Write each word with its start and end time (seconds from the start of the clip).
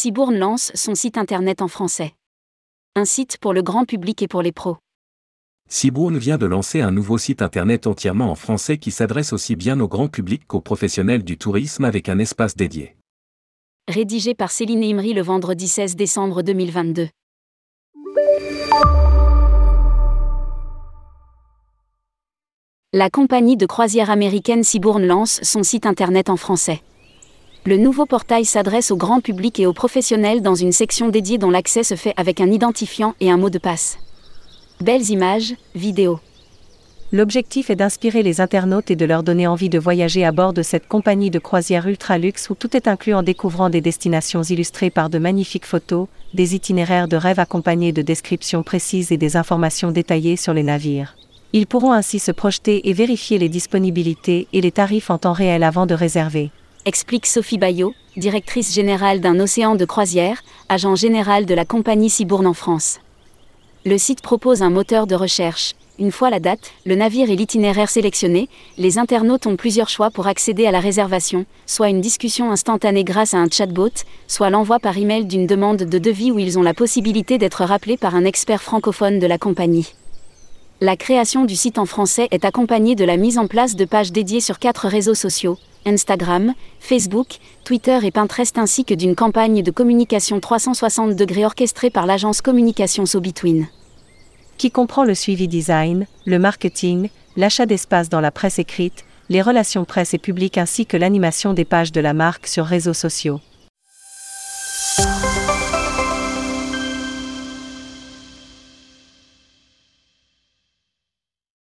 Cibourne 0.00 0.38
lance 0.38 0.70
son 0.76 0.94
site 0.94 1.18
internet 1.18 1.60
en 1.60 1.66
français. 1.66 2.14
Un 2.94 3.04
site 3.04 3.36
pour 3.38 3.52
le 3.52 3.62
grand 3.62 3.84
public 3.84 4.22
et 4.22 4.28
pour 4.28 4.42
les 4.42 4.52
pros. 4.52 4.76
Cibourne 5.68 6.18
vient 6.18 6.38
de 6.38 6.46
lancer 6.46 6.80
un 6.80 6.92
nouveau 6.92 7.18
site 7.18 7.42
internet 7.42 7.88
entièrement 7.88 8.30
en 8.30 8.36
français 8.36 8.78
qui 8.78 8.92
s'adresse 8.92 9.32
aussi 9.32 9.56
bien 9.56 9.80
au 9.80 9.88
grand 9.88 10.06
public 10.06 10.46
qu'aux 10.46 10.60
professionnels 10.60 11.24
du 11.24 11.36
tourisme 11.36 11.84
avec 11.84 12.08
un 12.08 12.20
espace 12.20 12.54
dédié. 12.54 12.94
Rédigé 13.88 14.36
par 14.36 14.52
Céline 14.52 14.84
Imri 14.84 15.14
le 15.14 15.22
vendredi 15.22 15.66
16 15.66 15.96
décembre 15.96 16.42
2022. 16.42 17.08
La 22.92 23.10
compagnie 23.10 23.56
de 23.56 23.66
croisière 23.66 24.10
américaine 24.10 24.62
Cibourne 24.62 25.04
lance 25.04 25.40
son 25.42 25.64
site 25.64 25.86
internet 25.86 26.30
en 26.30 26.36
français. 26.36 26.82
Le 27.68 27.76
nouveau 27.76 28.06
portail 28.06 28.46
s'adresse 28.46 28.90
au 28.90 28.96
grand 28.96 29.20
public 29.20 29.60
et 29.60 29.66
aux 29.66 29.74
professionnels 29.74 30.40
dans 30.40 30.54
une 30.54 30.72
section 30.72 31.10
dédiée 31.10 31.36
dont 31.36 31.50
l'accès 31.50 31.82
se 31.82 31.96
fait 31.96 32.14
avec 32.16 32.40
un 32.40 32.50
identifiant 32.50 33.14
et 33.20 33.30
un 33.30 33.36
mot 33.36 33.50
de 33.50 33.58
passe. 33.58 33.98
Belles 34.80 35.10
images, 35.10 35.54
vidéos. 35.74 36.18
L'objectif 37.12 37.68
est 37.68 37.76
d'inspirer 37.76 38.22
les 38.22 38.40
internautes 38.40 38.90
et 38.90 38.96
de 38.96 39.04
leur 39.04 39.22
donner 39.22 39.46
envie 39.46 39.68
de 39.68 39.78
voyager 39.78 40.24
à 40.24 40.32
bord 40.32 40.54
de 40.54 40.62
cette 40.62 40.88
compagnie 40.88 41.28
de 41.28 41.38
croisière 41.38 41.86
ultra 41.86 42.16
luxe 42.16 42.48
où 42.48 42.54
tout 42.54 42.74
est 42.74 42.88
inclus 42.88 43.12
en 43.12 43.22
découvrant 43.22 43.68
des 43.68 43.82
destinations 43.82 44.44
illustrées 44.44 44.88
par 44.88 45.10
de 45.10 45.18
magnifiques 45.18 45.66
photos, 45.66 46.08
des 46.32 46.54
itinéraires 46.54 47.06
de 47.06 47.16
rêve 47.16 47.38
accompagnés 47.38 47.92
de 47.92 48.00
descriptions 48.00 48.62
précises 48.62 49.12
et 49.12 49.18
des 49.18 49.36
informations 49.36 49.90
détaillées 49.90 50.36
sur 50.36 50.54
les 50.54 50.62
navires. 50.62 51.18
Ils 51.52 51.66
pourront 51.66 51.92
ainsi 51.92 52.18
se 52.18 52.32
projeter 52.32 52.88
et 52.88 52.94
vérifier 52.94 53.36
les 53.36 53.50
disponibilités 53.50 54.48
et 54.54 54.62
les 54.62 54.72
tarifs 54.72 55.10
en 55.10 55.18
temps 55.18 55.34
réel 55.34 55.62
avant 55.62 55.84
de 55.84 55.92
réserver 55.92 56.50
explique 56.84 57.26
Sophie 57.26 57.58
Bayot, 57.58 57.94
directrice 58.16 58.74
générale 58.74 59.20
d'un 59.20 59.38
océan 59.40 59.74
de 59.74 59.84
croisière, 59.84 60.42
agent 60.68 60.94
général 60.94 61.46
de 61.46 61.54
la 61.54 61.64
compagnie 61.64 62.10
Cibourne 62.10 62.46
en 62.46 62.54
France. 62.54 63.00
Le 63.84 63.98
site 63.98 64.22
propose 64.22 64.62
un 64.62 64.70
moteur 64.70 65.06
de 65.06 65.14
recherche. 65.14 65.74
Une 65.98 66.12
fois 66.12 66.30
la 66.30 66.38
date, 66.38 66.72
le 66.86 66.94
navire 66.94 67.28
et 67.30 67.36
l'itinéraire 67.36 67.90
sélectionnés, 67.90 68.48
les 68.76 68.98
internautes 68.98 69.46
ont 69.46 69.56
plusieurs 69.56 69.88
choix 69.88 70.10
pour 70.10 70.28
accéder 70.28 70.66
à 70.66 70.70
la 70.70 70.78
réservation, 70.78 71.44
soit 71.66 71.88
une 71.88 72.00
discussion 72.00 72.52
instantanée 72.52 73.02
grâce 73.02 73.34
à 73.34 73.38
un 73.38 73.48
chatbot, 73.50 73.90
soit 74.28 74.50
l'envoi 74.50 74.78
par 74.78 74.96
email 74.96 75.26
d'une 75.26 75.46
demande 75.46 75.78
de 75.78 75.98
devis 75.98 76.30
où 76.30 76.38
ils 76.38 76.58
ont 76.58 76.62
la 76.62 76.74
possibilité 76.74 77.36
d'être 77.38 77.64
rappelés 77.64 77.96
par 77.96 78.14
un 78.14 78.24
expert 78.24 78.62
francophone 78.62 79.18
de 79.18 79.26
la 79.26 79.38
compagnie. 79.38 79.92
La 80.80 80.96
création 80.96 81.44
du 81.44 81.56
site 81.56 81.76
en 81.76 81.86
français 81.86 82.28
est 82.30 82.44
accompagnée 82.44 82.94
de 82.94 83.04
la 83.04 83.16
mise 83.16 83.36
en 83.36 83.48
place 83.48 83.74
de 83.74 83.84
pages 83.84 84.12
dédiées 84.12 84.40
sur 84.40 84.60
quatre 84.60 84.86
réseaux 84.86 85.16
sociaux, 85.16 85.58
Instagram, 85.84 86.54
Facebook, 86.78 87.38
Twitter 87.64 87.98
et 88.04 88.12
Pinterest 88.12 88.56
ainsi 88.58 88.84
que 88.84 88.94
d'une 88.94 89.16
campagne 89.16 89.64
de 89.64 89.72
communication 89.72 90.38
360 90.38 91.16
degrés 91.16 91.44
orchestrée 91.44 91.90
par 91.90 92.06
l'agence 92.06 92.42
communication 92.42 93.06
SoBetween. 93.06 93.66
Qui 94.56 94.70
comprend 94.70 95.02
le 95.02 95.16
suivi 95.16 95.48
design, 95.48 96.06
le 96.26 96.38
marketing, 96.38 97.08
l'achat 97.36 97.66
d'espace 97.66 98.08
dans 98.08 98.20
la 98.20 98.30
presse 98.30 98.60
écrite, 98.60 99.04
les 99.30 99.42
relations 99.42 99.84
presse 99.84 100.14
et 100.14 100.18
publiques 100.18 100.58
ainsi 100.58 100.86
que 100.86 100.96
l'animation 100.96 101.54
des 101.54 101.64
pages 101.64 101.90
de 101.90 102.00
la 102.00 102.14
marque 102.14 102.46
sur 102.46 102.64
réseaux 102.64 102.94
sociaux. 102.94 103.40